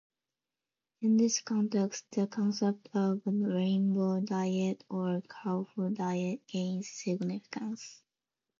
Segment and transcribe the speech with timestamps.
[1.01, 8.01] In this context, the concept of a rainbow diet or colorful diet gains significance.